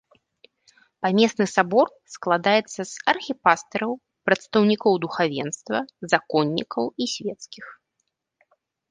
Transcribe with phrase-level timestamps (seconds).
[1.05, 3.91] Памесны сабор складаецца з архіпастыраў,
[4.29, 5.77] прадстаўнікоў духавенства,
[6.15, 7.65] законнікаў і свецкіх.